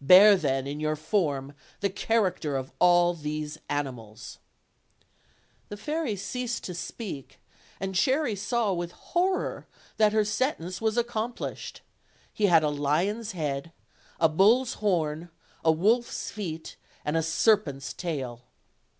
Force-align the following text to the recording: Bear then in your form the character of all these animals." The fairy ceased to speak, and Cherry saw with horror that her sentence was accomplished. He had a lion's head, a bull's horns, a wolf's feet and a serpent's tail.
Bear 0.00 0.36
then 0.36 0.64
in 0.68 0.78
your 0.78 0.94
form 0.94 1.54
the 1.80 1.90
character 1.90 2.56
of 2.56 2.70
all 2.78 3.14
these 3.14 3.58
animals." 3.68 4.38
The 5.70 5.76
fairy 5.76 6.14
ceased 6.14 6.62
to 6.66 6.74
speak, 6.76 7.40
and 7.80 7.96
Cherry 7.96 8.36
saw 8.36 8.72
with 8.74 8.92
horror 8.92 9.66
that 9.96 10.12
her 10.12 10.24
sentence 10.24 10.80
was 10.80 10.96
accomplished. 10.96 11.80
He 12.32 12.46
had 12.46 12.62
a 12.62 12.68
lion's 12.68 13.32
head, 13.32 13.72
a 14.20 14.28
bull's 14.28 14.74
horns, 14.74 15.30
a 15.64 15.72
wolf's 15.72 16.30
feet 16.30 16.76
and 17.04 17.16
a 17.16 17.22
serpent's 17.24 17.92
tail. 17.92 18.42